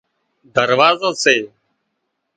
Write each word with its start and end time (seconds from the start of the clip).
دروازا 0.55 1.09
سي 1.23 1.35